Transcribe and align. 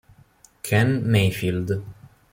Ken 0.65 1.05
Mayfield 1.11 1.69